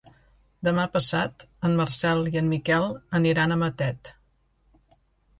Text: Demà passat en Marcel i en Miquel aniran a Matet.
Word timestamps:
Demà 0.67 0.83
passat 0.93 1.43
en 1.67 1.75
Marcel 1.79 2.23
i 2.31 2.39
en 2.41 2.49
Miquel 2.53 2.87
aniran 3.19 3.53
a 3.53 3.57
Matet. 3.65 4.11